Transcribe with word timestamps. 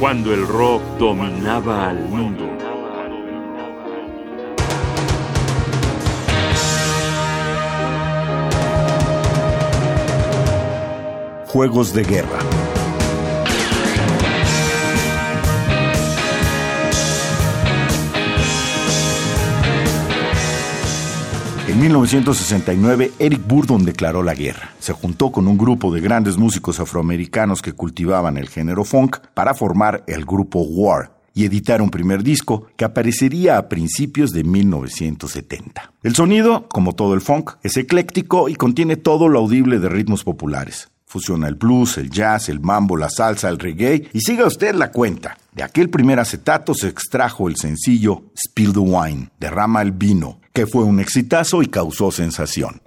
cuando 0.00 0.32
el 0.32 0.48
rock 0.48 0.82
dominaba 0.98 1.90
al 1.90 2.08
mundo. 2.08 2.48
Juegos 11.48 11.92
de 11.92 12.04
guerra. 12.04 12.69
En 21.70 21.78
1969, 21.78 23.12
Eric 23.20 23.46
Burdon 23.46 23.84
declaró 23.84 24.24
la 24.24 24.34
guerra. 24.34 24.72
Se 24.80 24.92
juntó 24.92 25.30
con 25.30 25.46
un 25.46 25.56
grupo 25.56 25.94
de 25.94 26.00
grandes 26.00 26.36
músicos 26.36 26.80
afroamericanos 26.80 27.62
que 27.62 27.74
cultivaban 27.74 28.38
el 28.38 28.48
género 28.48 28.84
funk 28.84 29.18
para 29.34 29.54
formar 29.54 30.02
el 30.08 30.24
grupo 30.24 30.62
War 30.62 31.12
y 31.32 31.44
editar 31.44 31.80
un 31.80 31.90
primer 31.90 32.24
disco 32.24 32.66
que 32.76 32.84
aparecería 32.84 33.56
a 33.56 33.68
principios 33.68 34.32
de 34.32 34.42
1970. 34.42 35.92
El 36.02 36.16
sonido, 36.16 36.68
como 36.68 36.96
todo 36.96 37.14
el 37.14 37.20
funk, 37.20 37.52
es 37.62 37.76
ecléctico 37.76 38.48
y 38.48 38.56
contiene 38.56 38.96
todo 38.96 39.28
lo 39.28 39.38
audible 39.38 39.78
de 39.78 39.88
ritmos 39.88 40.24
populares. 40.24 40.89
Fusiona 41.10 41.48
el 41.48 41.56
blues, 41.56 41.98
el 41.98 42.08
jazz, 42.08 42.48
el 42.50 42.60
mambo, 42.60 42.96
la 42.96 43.10
salsa, 43.10 43.48
el 43.48 43.58
reggae 43.58 44.08
y 44.12 44.20
siga 44.20 44.46
usted 44.46 44.76
la 44.76 44.92
cuenta. 44.92 45.36
De 45.50 45.64
aquel 45.64 45.90
primer 45.90 46.20
acetato 46.20 46.72
se 46.72 46.86
extrajo 46.86 47.48
el 47.48 47.56
sencillo 47.56 48.26
Spill 48.36 48.72
the 48.72 48.78
Wine, 48.78 49.28
derrama 49.40 49.82
el 49.82 49.90
vino, 49.90 50.38
que 50.52 50.68
fue 50.68 50.84
un 50.84 51.00
exitazo 51.00 51.62
y 51.62 51.66
causó 51.66 52.12
sensación. 52.12 52.80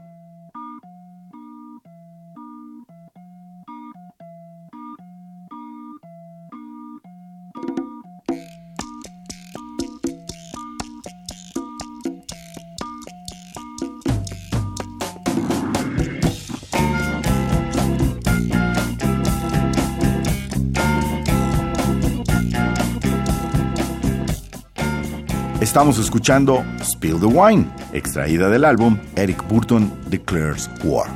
Estamos 25.63 25.97
escuchando 25.97 26.61
Spill 26.83 27.21
the 27.21 27.25
Wine, 27.25 27.65
extraída 27.93 28.49
del 28.49 28.65
álbum 28.65 28.99
Eric 29.15 29.47
Burton 29.47 29.89
Declares 30.09 30.69
War. 30.83 31.07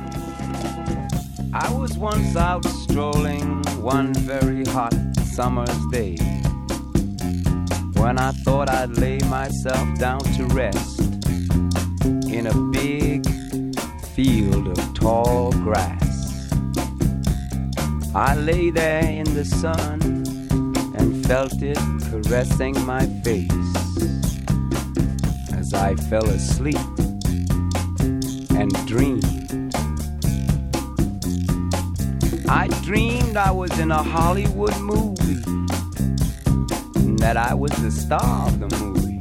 I 1.52 1.70
was 1.70 1.98
once 1.98 2.34
out 2.34 2.64
strolling 2.64 3.62
one 3.82 4.14
very 4.24 4.64
hot 4.64 4.94
summer's 5.34 5.68
day 5.92 6.16
when 7.96 8.18
I 8.18 8.32
thought 8.42 8.70
I'd 8.70 8.96
lay 8.96 9.18
myself 9.28 9.86
down 9.98 10.20
to 10.38 10.46
rest 10.54 10.98
in 12.26 12.46
a 12.46 12.54
big 12.72 13.28
field 14.14 14.66
of 14.68 14.94
tall 14.94 15.52
grass. 15.62 16.48
I 18.14 18.34
lay 18.34 18.70
there 18.70 19.04
in 19.04 19.24
the 19.34 19.44
sun 19.44 20.00
and 20.96 21.26
felt 21.26 21.60
it 21.60 21.76
caressing 22.10 22.82
my 22.86 23.04
face. 23.22 24.27
As 25.68 25.74
I 25.74 25.94
fell 26.08 26.26
asleep 26.28 26.76
and 28.56 28.72
dreamed. 28.86 29.24
I 32.48 32.68
dreamed 32.82 33.36
I 33.36 33.50
was 33.50 33.78
in 33.78 33.90
a 33.90 34.02
Hollywood 34.02 34.78
movie, 34.80 35.42
and 36.96 37.18
that 37.18 37.36
I 37.36 37.52
was 37.54 37.72
the 37.82 37.90
star 37.90 38.48
of 38.48 38.60
the 38.60 38.68
movie. 38.78 39.18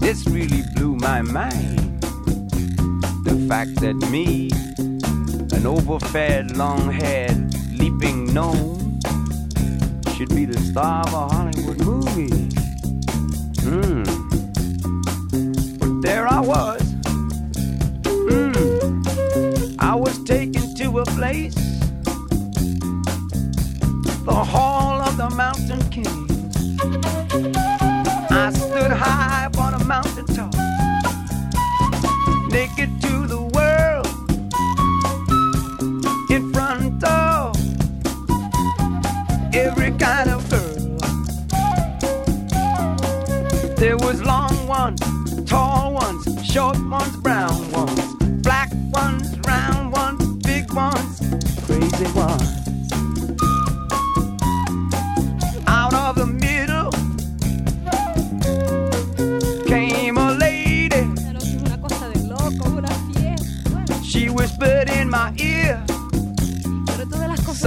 This 0.00 0.26
really 0.26 0.62
blew 0.74 0.96
my 0.96 1.22
mind. 1.22 2.00
The 3.24 3.36
fact 3.48 3.76
that 3.80 3.94
me, 4.10 4.50
an 5.56 5.66
overfed, 5.66 6.56
long 6.56 6.90
haired, 6.90 7.54
leaping 7.72 8.32
gnome, 8.34 8.98
should 10.16 10.34
be 10.34 10.44
the 10.44 10.58
star 10.58 11.06
of 11.06 11.12
a 11.14 11.28
Hollywood 11.28 11.80
movie. 11.84 12.48
Hmm 13.62 14.17
there 16.18 16.26
I 16.26 16.40
was. 16.40 16.82
Mm. 18.02 19.76
I 19.78 19.94
was 19.94 20.18
taken 20.24 20.74
to 20.74 20.98
a 20.98 21.04
place, 21.04 21.54
the 24.24 24.42
Hall 24.52 25.00
of 25.00 25.16
the 25.16 25.30
Mountain 25.30 25.82
King. 25.90 27.27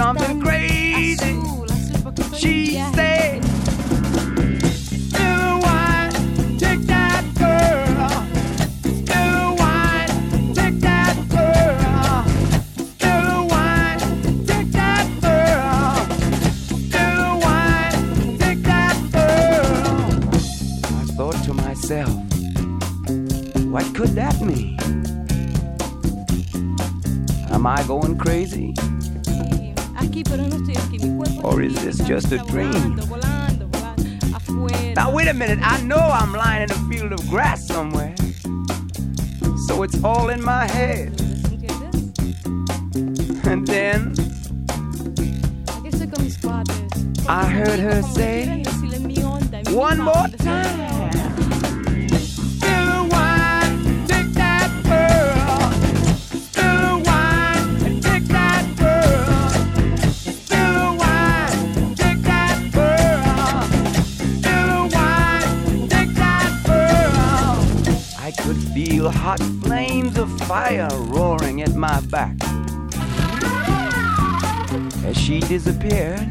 Something 0.01 0.41
crazy. 0.41 1.39
She 2.35 2.73
said. 2.95 3.44
New 5.13 5.59
wine, 5.66 6.57
take 6.57 6.81
that 6.94 7.23
girl. 7.38 8.09
New 9.11 9.38
wine, 9.61 10.53
take 10.56 10.79
that 10.90 11.16
girl. 11.29 12.25
New 13.06 13.45
wine, 13.53 14.00
take 14.50 14.72
that 14.81 15.06
girl. 15.22 15.94
New 16.95 17.22
wine, 17.45 18.38
take 18.40 18.61
that 18.63 18.97
girl. 19.13 19.78
I 21.00 21.06
thought 21.16 21.40
to 21.44 21.53
myself, 21.53 22.16
what 23.72 23.85
could 23.94 24.16
that 24.22 24.41
mean? 24.41 24.79
Am 27.51 27.67
I 27.67 27.84
going 27.84 28.17
crazy? 28.17 28.73
Or 31.44 31.62
is 31.62 31.73
this 31.84 31.97
just 32.07 32.31
a 32.31 32.38
dream? 32.39 32.95
Now, 34.95 35.12
wait 35.12 35.28
a 35.28 35.34
minute. 35.34 35.59
I 35.62 35.81
know 35.81 35.97
I'm 35.97 36.34
lying 36.34 36.63
in 36.63 36.72
a 36.72 36.89
field 36.89 37.12
of 37.12 37.28
grass 37.29 37.67
somewhere. 37.67 38.16
So 39.67 39.84
it's 39.84 40.03
all 40.03 40.29
in 40.29 40.44
my 40.44 40.67
head. 40.67 41.09
And 43.45 43.67
then 43.67 44.16
I 47.28 47.45
heard 47.45 47.79
her 47.79 48.01
say, 48.03 48.63
one 49.73 50.00
more 50.00 50.28
time. 50.38 50.91
Feel 69.02 69.09
hot 69.09 69.40
flames 69.64 70.16
of 70.16 70.30
fire 70.42 70.88
roaring 71.08 71.64
at 71.64 71.74
my 71.74 72.00
back. 72.02 72.36
As 75.03 75.18
she 75.18 75.40
disappeared, 75.40 76.28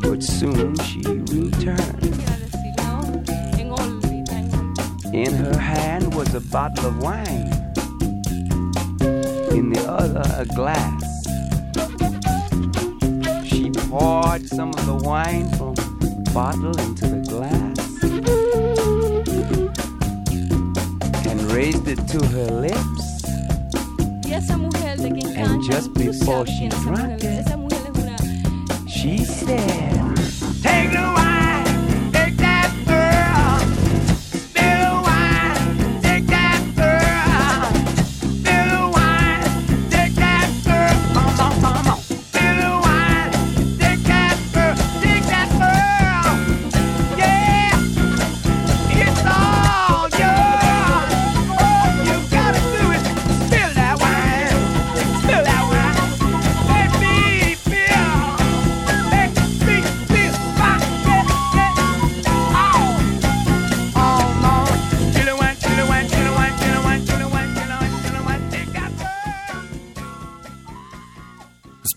but 0.00 0.20
soon 0.20 0.76
she 0.80 1.00
returned. 1.30 2.02
In 5.14 5.32
her 5.32 5.56
hand 5.56 6.12
was 6.12 6.34
a 6.34 6.40
bottle 6.40 6.86
of 6.86 6.98
wine, 6.98 7.52
in 9.56 9.70
the 9.70 9.84
other, 9.86 10.24
a 10.36 10.44
glass. 10.44 11.04
She 13.46 13.70
poured 13.88 14.44
some 14.48 14.70
of 14.70 14.86
the 14.86 14.98
wine 15.04 15.48
from 15.50 15.76
the 15.76 16.30
bottle 16.34 16.76
into 16.80 17.06
the 17.06 17.20
glass 17.30 17.77
raised 21.58 21.88
it 21.88 21.98
to 22.06 22.24
her 22.24 22.46
lips. 22.66 23.24
and 25.36 25.62
just 25.64 25.92
before 25.92 26.46
she 26.46 26.68
drank 26.68 27.24
it, 27.24 27.46
she 28.88 29.24
said, 29.24 30.16
Take 30.62 30.92
the 30.92 31.27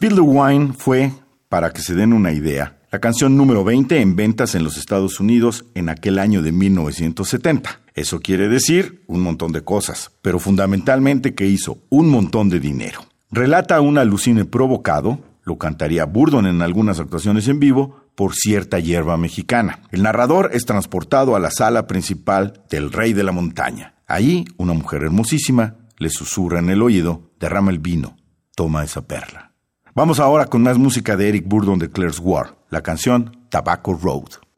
Spill 0.02 0.16
the 0.16 0.22
Wine 0.22 0.74
fue, 0.76 1.12
para 1.48 1.70
que 1.70 1.84
se 1.84 1.94
den 1.94 2.12
una 2.12 2.32
idea, 2.32 2.80
la 2.92 2.98
canción 2.98 3.38
número 3.38 3.64
20 3.64 4.02
en 4.02 4.16
ventas 4.16 4.56
en 4.56 4.64
los 4.64 4.78
Estados 4.78 5.20
Unidos 5.20 5.66
en 5.76 5.90
aquel 5.90 6.18
año 6.18 6.42
de 6.42 6.52
1970. 6.52 7.82
Eso 7.94 8.20
quiere 8.20 8.50
decir 8.50 9.04
un 9.06 9.22
montón 9.22 9.52
de 9.52 9.64
cosas, 9.64 10.10
pero 10.24 10.40
fundamentalmente 10.40 11.36
que 11.36 11.46
hizo 11.46 11.78
un 11.90 12.10
montón 12.10 12.50
de 12.50 12.60
dinero. 12.60 13.02
Relata 13.30 13.80
un 13.80 14.00
alucine 14.00 14.44
provocado, 14.44 15.20
lo 15.44 15.60
cantaría 15.60 16.06
Burdon 16.06 16.48
en 16.48 16.64
algunas 16.64 17.00
actuaciones 17.00 17.48
en 17.48 17.60
vivo, 17.60 18.04
por 18.16 18.34
cierta 18.34 18.80
hierba 18.80 19.18
mexicana. 19.18 19.84
El 19.92 20.02
narrador 20.02 20.50
es 20.52 20.66
transportado 20.66 21.36
a 21.36 21.40
la 21.40 21.52
sala 21.52 21.86
principal 21.86 22.64
del 22.72 22.92
Rey 22.92 23.14
de 23.14 23.24
la 23.24 23.34
Montaña. 23.34 23.94
Allí, 24.08 24.46
una 24.58 24.74
mujer 24.74 25.04
hermosísima 25.04 25.76
le 26.00 26.10
susurra 26.10 26.58
en 26.58 26.72
el 26.72 26.82
oído, 26.82 27.30
derrama 27.40 27.70
el 27.70 27.78
vino, 27.78 28.18
toma 28.56 28.84
esa 28.84 29.04
perla. 29.04 29.51
Vamos 29.94 30.22
ahora 30.22 30.46
con 30.46 30.64
más 30.64 30.78
música 30.78 31.18
de 31.18 31.28
Eric 31.28 31.46
Burdon 31.46 31.78
de 31.78 31.90
Claire's 31.90 32.20
War, 32.20 32.56
la 32.70 32.82
canción 32.82 33.46
Tobacco 33.50 33.94
Road. 33.94 34.51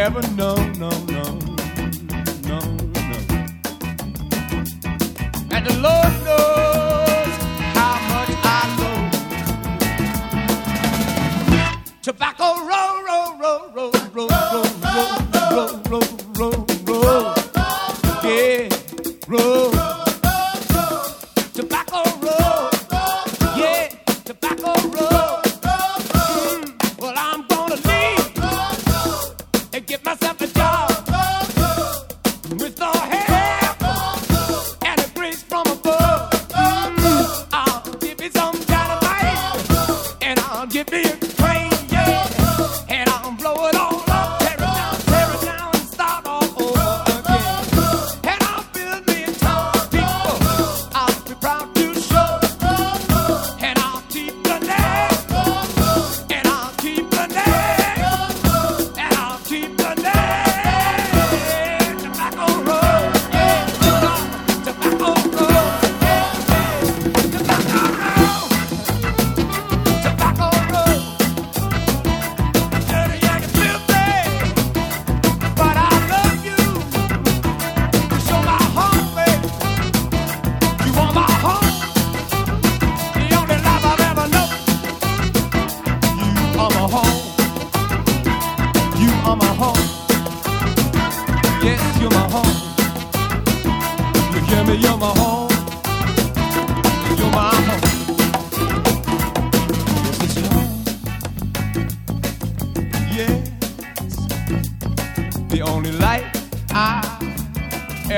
ever 0.00 0.22
know, 0.34 0.56
no, 0.78 0.88
no. 1.04 1.19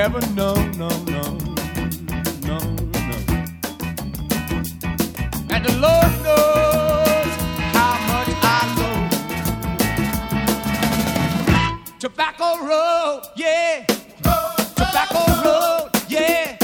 Never 0.03 0.19
know, 0.35 0.53
no, 0.75 0.89
no, 1.05 1.21
no, 2.41 2.57
no. 2.59 2.59
And 5.49 5.63
the 5.63 5.73
Lord 5.79 6.11
knows 6.25 7.31
how 7.71 7.95
much 8.09 8.31
I 8.43 8.59
know. 8.75 8.97
Tobacco 11.99 12.49
Road, 12.65 13.21
yeah. 13.37 13.85
Tobacco 14.75 15.23
Road, 15.41 15.89
yeah. 16.09 16.57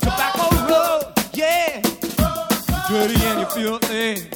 Tobacco 0.00 0.46
Road, 0.66 1.04
yeah. 1.34 1.80
Dirty 2.88 3.18
and 3.24 3.38
you 3.38 3.46
filthy. 3.54 4.28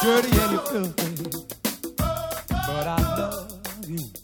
Dirty 0.00 0.30
and 0.42 0.52
you 0.52 0.60
filthy. 0.60 1.10
But 1.96 2.86
I 2.86 2.98
love 3.18 3.50
you. 3.88 4.19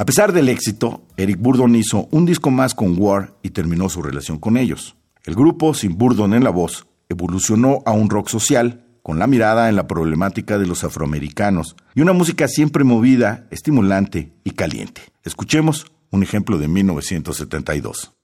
A 0.00 0.04
pesar 0.04 0.32
del 0.32 0.48
éxito, 0.48 1.02
Eric 1.16 1.40
Burdon 1.40 1.74
hizo 1.74 2.06
un 2.12 2.24
disco 2.24 2.52
más 2.52 2.72
con 2.72 2.94
War 2.96 3.34
y 3.42 3.50
terminó 3.50 3.88
su 3.88 4.00
relación 4.00 4.38
con 4.38 4.56
ellos. 4.56 4.94
El 5.24 5.34
grupo, 5.34 5.74
sin 5.74 5.98
Burdon 5.98 6.34
en 6.34 6.44
la 6.44 6.50
voz, 6.50 6.86
evolucionó 7.08 7.82
a 7.84 7.90
un 7.90 8.08
rock 8.08 8.28
social, 8.28 8.84
con 9.02 9.18
la 9.18 9.26
mirada 9.26 9.68
en 9.68 9.74
la 9.74 9.88
problemática 9.88 10.56
de 10.56 10.66
los 10.68 10.84
afroamericanos 10.84 11.74
y 11.96 12.02
una 12.02 12.12
música 12.12 12.46
siempre 12.46 12.84
movida, 12.84 13.48
estimulante 13.50 14.32
y 14.44 14.52
caliente. 14.52 15.00
Escuchemos 15.24 15.90
un 16.10 16.22
ejemplo 16.22 16.58
de 16.58 16.68
1972. 16.68 18.17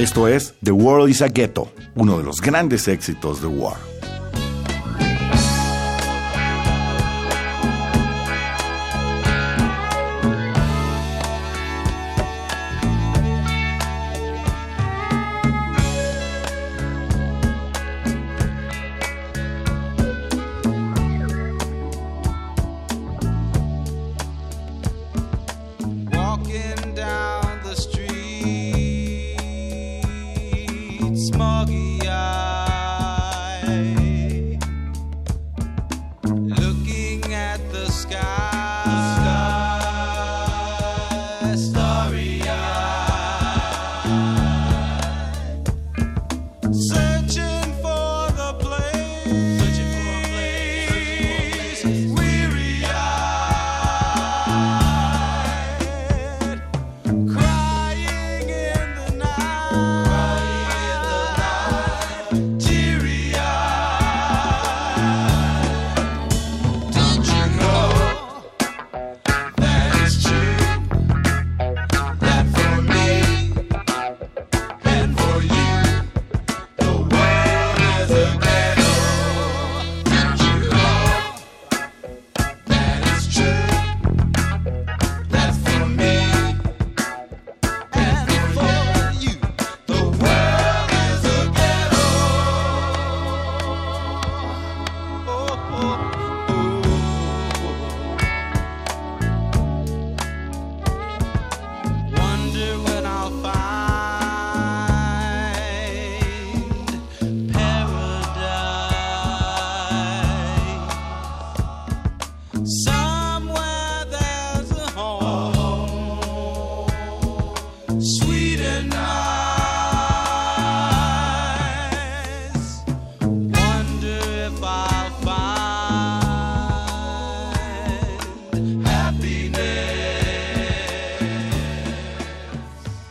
Esto 0.00 0.28
es 0.28 0.54
The 0.64 0.70
World 0.70 1.10
is 1.10 1.20
a 1.20 1.28
Ghetto, 1.28 1.70
uno 1.94 2.16
de 2.16 2.24
los 2.24 2.40
grandes 2.40 2.88
éxitos 2.88 3.42
de 3.42 3.48
War. 3.48 3.76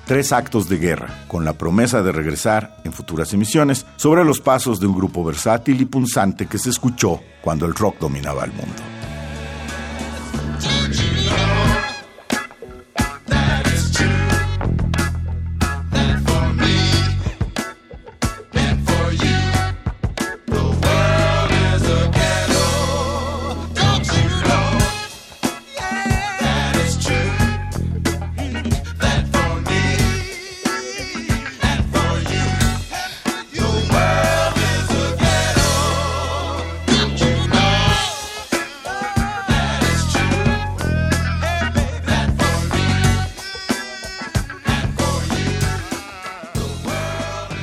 Tres 0.10 0.32
actos 0.32 0.68
de 0.68 0.80
guerra, 0.80 1.26
con 1.28 1.46
la 1.46 1.54
promesa 1.54 2.02
de 2.02 2.12
regresar 2.12 2.78
en 2.84 2.94
futuras 2.94 3.32
emisiones 3.32 3.86
sobre 3.96 4.26
los 4.26 4.42
pasos 4.42 4.80
de 4.80 4.88
un 4.88 4.96
grupo 4.96 5.24
versátil 5.24 5.80
y 5.82 5.86
punzante 5.86 6.48
que 6.48 6.58
se 6.58 6.72
escuchó 6.72 7.22
cuando 7.44 7.68
el 7.68 7.76
rock 7.76 8.00
dominaba 8.00 8.44
el 8.44 8.52
mundo. 8.52 8.99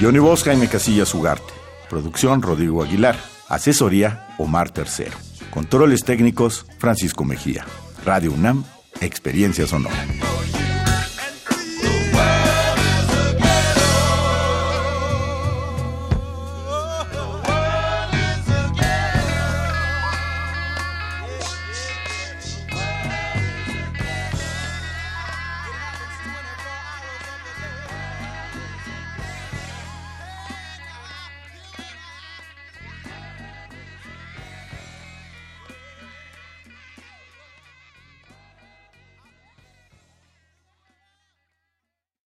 Johnny 0.07 0.21
Voz, 0.21 0.45
Jaime 0.45 0.69
Casillas 0.69 1.13
Ugarte. 1.15 1.53
Producción, 1.91 2.41
Rodrigo 2.41 2.81
Aguilar. 2.81 3.17
Asesoría, 3.49 4.29
Omar 4.39 4.71
Tercero. 4.71 5.17
Controles 5.51 6.05
técnicos, 6.05 6.65
Francisco 6.79 7.25
Mejía. 7.25 7.67
Radio 8.05 8.31
UNAM, 8.31 8.63
Experiencia 9.01 9.67
Sonora. 9.67 9.97